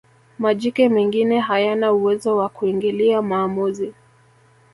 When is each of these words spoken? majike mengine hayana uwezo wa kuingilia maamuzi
majike 0.39 0.89
mengine 0.89 1.39
hayana 1.39 1.93
uwezo 1.93 2.37
wa 2.37 2.49
kuingilia 2.49 3.21
maamuzi 3.21 3.93